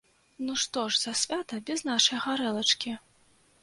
[0.45, 3.01] Ну што ж за свята без нашай гарэлачкі?